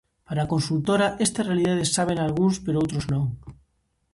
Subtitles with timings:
[0.27, 3.23] Para a consultora, esta realidade sábena algúns, pero outros non.